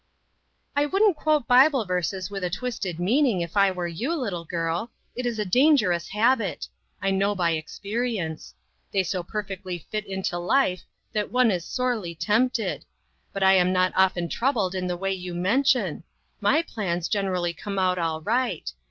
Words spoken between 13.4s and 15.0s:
I am not often troubled in the